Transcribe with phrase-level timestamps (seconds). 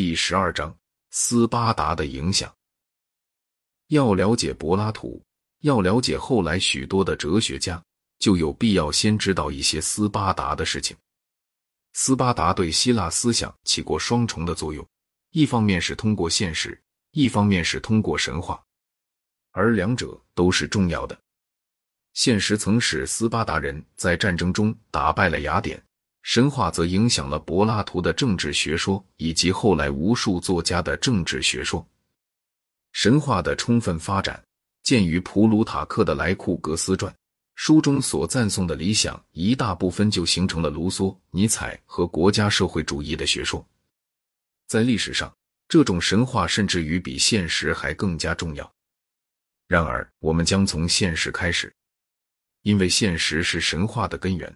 [0.00, 0.72] 第十二章：
[1.10, 2.54] 斯巴达的影响。
[3.88, 5.20] 要了解柏拉图，
[5.62, 7.82] 要了解后来许多的哲学家，
[8.20, 10.96] 就有必要先知道一些斯巴达的事情。
[11.94, 14.86] 斯巴达对希腊思想起过双重的作用，
[15.32, 16.80] 一方面是通过现实，
[17.10, 18.62] 一方面是通过神话，
[19.50, 21.20] 而两者都是重要的。
[22.14, 25.82] 现实曾使斯巴达人在战争中打败了雅典。
[26.22, 31.86] 神话则影响了柏拉图的政治学说，以及后来无数作家的政治学说。
[32.92, 34.42] 神话的充分发展，
[34.82, 37.12] 见于普鲁塔克的《莱库格斯传》，
[37.54, 43.64] 书中所赞颂的理想，一大部分就形成了卢梭、尼采和国家社会主义的学说。
[44.66, 45.32] 在历史上，
[45.66, 48.70] 这种神话甚至于比现实还更加重要。
[49.66, 51.72] 然而，我们将从现实开始，
[52.62, 54.54] 因为现实是神话的根源。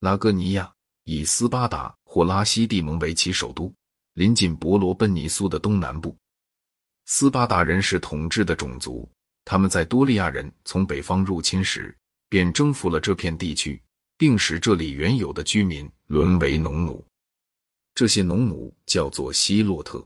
[0.00, 0.72] 拉戈尼亚
[1.04, 3.70] 以斯巴达或拉西蒂蒙为其首都，
[4.14, 6.16] 临近伯罗奔尼苏的东南部。
[7.04, 9.06] 斯巴达人是统治的种族，
[9.44, 11.94] 他们在多利亚人从北方入侵时
[12.30, 13.78] 便征服了这片地区，
[14.16, 17.04] 并使这里原有的居民沦为农奴。
[17.94, 20.02] 这些农奴叫做希洛特。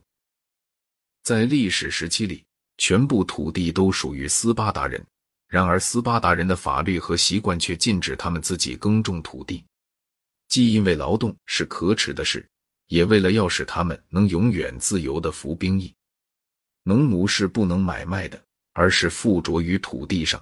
[1.22, 2.45] 在历史时期里，
[2.78, 5.06] 全部土地都属于斯巴达人，
[5.47, 9.65] 然而斯巴达人的法律和习惯却禁止他们自己耕种土地。
[10.48, 12.48] 既因为劳动是可耻的事，
[12.87, 15.95] 也为了要使他们能永远自由的服兵役。
[16.83, 20.41] 农奴是不能买卖的，而是附着于土地上。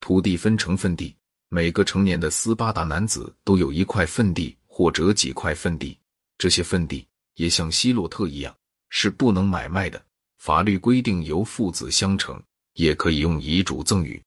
[0.00, 1.14] 土地分成份地，
[1.48, 5.98] 每个成年的斯巴达男子都有一块份地或者几块份地。
[6.38, 8.56] 这些份地也像希洛特一样，
[8.88, 10.02] 是不能买卖的。
[10.38, 14.22] 法律规定由父子相承，也可以用遗嘱赠与。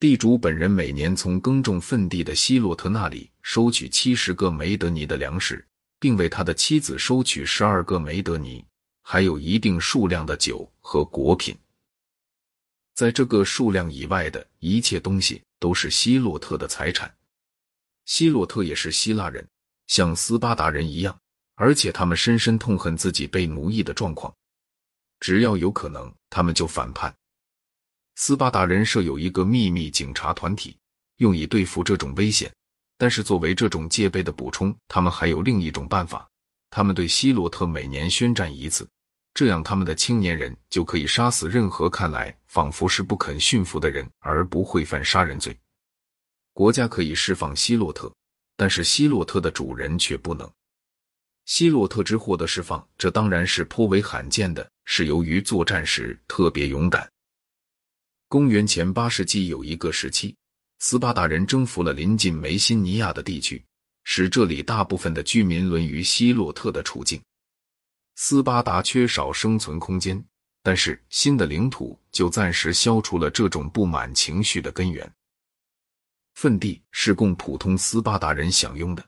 [0.00, 5.62] 地主本人每年从耕种份地的希洛特那里收取七十个梅德尼的粮食，
[5.98, 8.64] 并为他的妻子收取十二个梅德尼，
[9.02, 11.54] 还有一定数量的酒和果品。
[12.94, 17.14] 在这个数量以外的一切东西都是希洛特的财产。
[18.06, 19.46] 希洛特也是希腊人，
[19.86, 21.20] 像斯巴达人一样，
[21.56, 24.34] 而且他们深深痛恨自己被奴役的状况。
[25.20, 27.14] 只要有可能，他们就反叛。
[28.22, 30.76] 斯巴达人设有一个秘密警察团体，
[31.16, 32.52] 用以对付这种危险。
[32.98, 36.28] 但是，作为这种戒备的补充，他们还有另一种办法：
[36.68, 38.86] 他们对希罗特每年宣战一次，
[39.32, 45.58] 这样他们的青年人就可以杀死任何看来仿佛是不肯驯服的人，而不会犯杀人罪。
[46.52, 48.12] 国家可以释放希洛特，
[48.54, 50.46] 但是希洛特的主人却不能。
[51.46, 57.10] 希洛特之获得释放，这当然是颇为罕见的，是由于作战时特别勇敢。
[58.30, 60.36] 公元前八世纪有一个时期，
[60.78, 63.60] 斯巴达人征服了临近梅辛尼亚的地区，
[64.04, 67.20] 使这里大部分的居民沦于希洛特的处境。
[68.14, 70.24] 斯巴达缺少生存空间，
[70.62, 75.12] 但是新的领土就暂时消除了这种不满情绪的根源。
[76.34, 79.04] 份地是供普通斯巴达人享用的，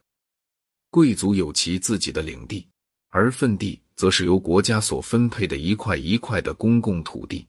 [0.90, 2.66] 贵族有其自己的领地，
[3.10, 7.46] 而份地则是由国家所分配的一块一块的公共土地。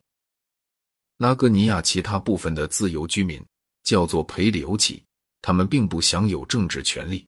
[1.23, 3.41] 拉戈尼亚其他部分的自由居民
[3.85, 5.01] 叫做培里欧奇，
[5.41, 7.25] 他们并不享有政治权利。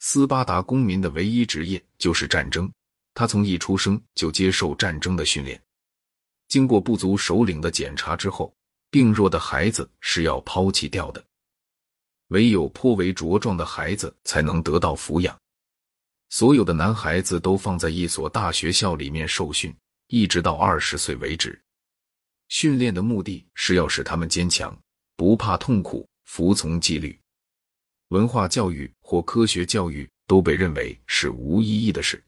[0.00, 2.68] 斯巴达公民的唯一职业就是战争，
[3.14, 5.62] 他从一出生就接受战争的训练。
[6.48, 8.52] 经过部族首领的检查之后，
[8.90, 11.24] 病弱的孩子是要抛弃掉的，
[12.30, 15.38] 唯有颇为茁壮的孩子才能得到抚养。
[16.30, 19.72] 所有的男孩子都放在一所大学校里面受训，
[20.08, 21.56] 一直到二十岁为止。
[22.48, 24.76] 训练的目的是要使他们坚强，
[25.16, 27.18] 不怕痛苦，服从纪律。
[28.08, 32.22] 文化教育或科学教育都被认为是无意义的事，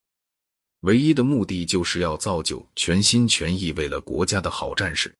[0.80, 5.14] 唯一的目的就是要造就全心全意为了国家的好战士。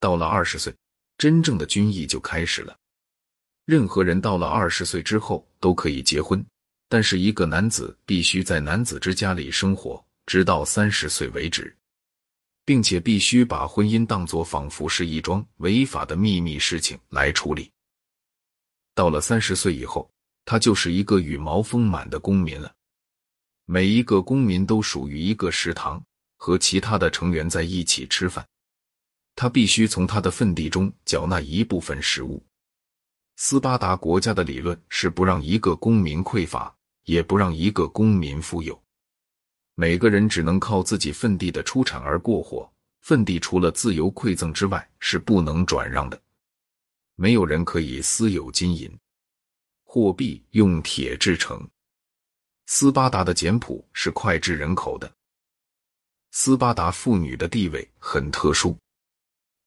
[0.00, 0.74] 到了二十岁，
[1.18, 2.76] 真正的军役就开始了。
[3.64, 6.44] 任何人到了二十岁之后都可以结婚，
[6.88, 11.76] 但是一个男子必须在男子之家里生活，直到三十岁为止。
[12.66, 17.70] 并且必须把婚姻当作仿佛是一桩违法的秘密事情来处理。
[18.92, 20.10] 到了三十岁以后，
[20.44, 22.74] 他就是一个羽毛丰满的公民了。
[23.66, 26.04] 每一个公民都属于一个食堂，
[26.36, 28.46] 和其他的成员在一起吃饭。
[29.36, 32.44] 他必须从他的份地中缴纳一部分食物。
[33.36, 36.74] 斯巴达国家的理论是不让一个公民匮乏，
[37.04, 38.82] 也不让一个公民富有。
[39.78, 46.18] 每个人只能靠自己份地的出产而过活，份地除了自由馈赠之外是不能转让的。
[47.14, 48.90] 没有人可以私有金银，
[49.84, 51.68] 货币用铁制成，
[52.64, 55.12] 斯巴达的简朴是脍炙人口的。
[56.30, 58.78] 斯巴达妇女的地位很特殊，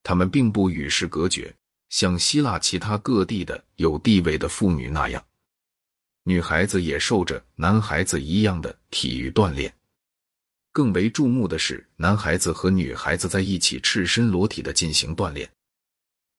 [0.01, 1.55] 她们并不与世隔绝，
[1.89, 5.23] 像希腊其他各地的有地位的妇女那样，
[6.23, 9.71] 女孩子也受着男孩子一样的体育锻炼。
[10.71, 15.49] 更为注目的是，男孩子和女孩子在一起赤身裸体的进行锻炼。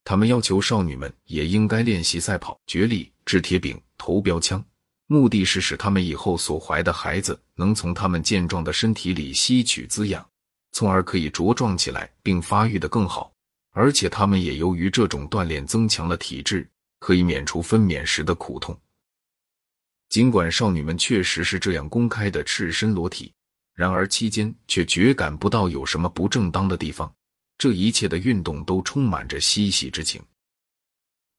[0.05, 4.65] 他们要求少女们也应该练习赛跑、角力、掷铁饼、投标枪，
[5.07, 10.27] 目的是使他们以后所怀的孩子能从他们健壮的身体里吸取滋养，
[10.73, 13.33] 从而可以茁壮起来并发育的更好。
[13.73, 16.69] 而且他们也由于这种锻炼增强了体质，
[16.99, 18.77] 可以免除分娩时的苦痛。
[20.09, 23.33] 尽管少女们确实是这样公开的赤身裸体，
[23.75, 27.13] 然而期间却绝感不到有什么不正当的地方。
[27.59, 30.23] 这一切的运动都充满着嬉戏之情。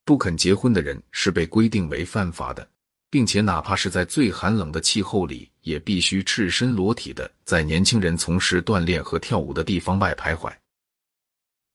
[0.06, 2.68] 不肯结婚的人是被规定为犯法的，
[3.10, 10.54] 并且哪怕是在最寒冷的气候里，也必须赤身裸体的在年轻人从事锻炼和跳舞的地方外徘徊。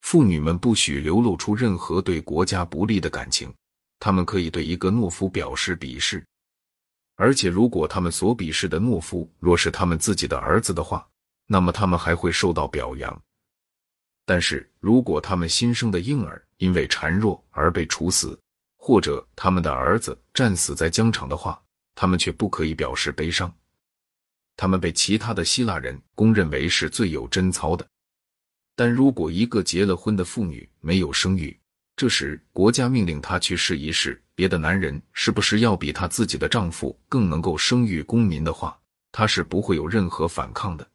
[0.01, 3.53] 妇女们不许流露出任何对国家不利的感情，
[3.99, 6.25] 她们可以对一个懦夫表示鄙视，
[7.17, 11.05] 而且如果他们所鄙视的懦夫若是他们自己的儿子的话，
[11.47, 13.21] 那么他们还会受到表扬。
[14.23, 18.39] 但是如果他们新生的婴儿因为孱弱而被处死，
[18.77, 21.59] 或者他们的儿子战死在疆场的话，
[21.95, 23.51] 他们却不可以表示悲伤。
[24.55, 27.87] 他们被其他的希腊人公认为是最有贞操的。
[28.75, 31.59] 但如果一个结了婚的妇女没有生育，
[31.97, 38.79] 这时国家命令他去试一试别的男人是不是要比他自己的丈夫更能够生育公民的话，
[39.11, 40.87] 他是不会有任何反抗的。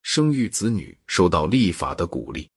[0.00, 2.48] 生育子女受到立法的鼓励。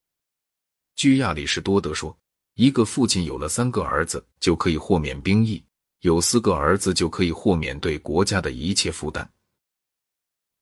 [0.96, 2.18] 据亚里士多德说，
[2.54, 5.62] 一个父亲有了三个儿子就可以豁免兵役，
[6.00, 9.30] 有四个儿子就可以豁免对国家的一切负担。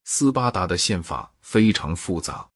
[0.05, 2.49] 斯巴达的宪法非常复杂，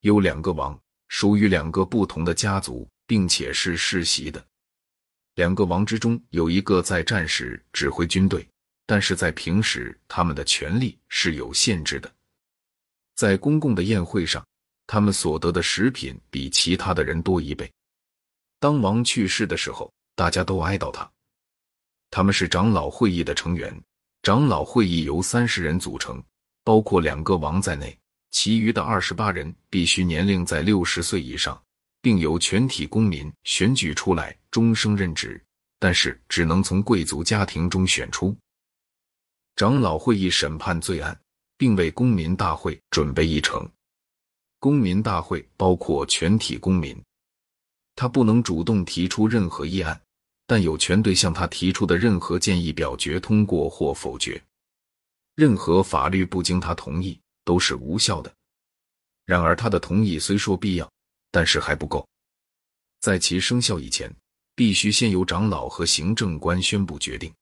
[0.00, 0.76] 有两个王，
[1.06, 4.44] 属于两个不同的家族，并且是世袭的。
[5.34, 8.46] 两个王之中有一个在战时指挥军队，
[8.86, 12.12] 但是在平时他们的权力是有限制的。
[13.14, 14.46] 在公共的宴会上，
[14.86, 17.70] 他们所得的食品比其他的人多一倍。
[18.58, 21.10] 当王去世的时候，大家都哀悼他。
[22.10, 23.78] 他们是长老会议的成员，
[24.22, 26.22] 长老会议由三十人组成，
[26.64, 27.98] 包括两个王在内，
[28.30, 31.62] 其余的二十八人必须年龄在六十岁以上，
[32.06, 35.42] 并由全体公民选举出来，终生任职，
[35.80, 38.32] 但是只能从贵族家庭中选出。
[39.56, 41.20] 长老会议审判罪案。
[41.58, 43.66] 并为公民大会准备议程。
[44.58, 46.94] 公民大会包括全体公民，
[47.94, 49.98] 他不能主动提出任何议案，
[50.46, 54.38] 但有权对向他提出的任何建议表决通过或否决。
[55.34, 58.30] 任何法律不经他同意都是无效的。
[59.24, 60.92] 然而，他的同意虽说必要，
[61.30, 62.06] 但是还不够。
[63.00, 64.14] 在其生效以前，
[64.54, 67.32] 必须先由长老和行政官宣布决定。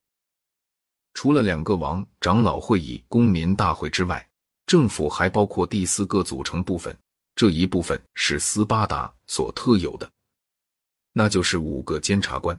[1.15, 4.29] 除了两个王、长老会议、公民大会之外，
[4.67, 6.97] 政府还包括第四个组成部分。
[7.37, 10.09] 这一部分是斯巴达所特有的，
[11.13, 12.57] 那就是五个监察官。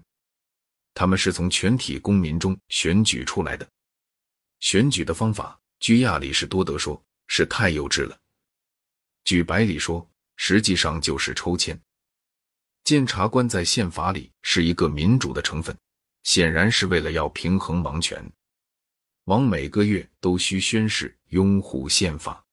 [0.93, 3.65] 他们是从全体公民中选举出来的。
[4.59, 8.17] 选举的方法，据亚里士多德说，是太幼稚了。
[9.23, 10.05] 据百里说，
[10.35, 11.79] 实际上就是抽签。
[12.83, 15.75] 监察官在宪法里是一个民主的成分，
[16.23, 18.23] 显然是为了要平衡王权。
[19.25, 22.43] 王每个月都需宣誓拥护宪法，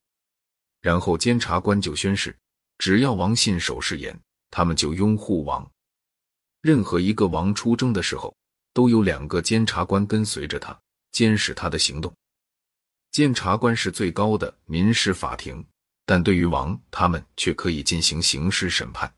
[0.80, 2.34] 然后监察官就宣誓，
[2.78, 4.18] 只要王信守誓言，
[4.50, 5.70] 他们就拥护王。
[6.62, 8.34] 任何一个王出征的时候，
[8.72, 12.10] 都有两个监察官跟随着他，监视他的行动。
[13.10, 15.62] 监察官是最高的民事法庭，
[16.14, 19.10] 但对于王他们却可以进行刑事审判。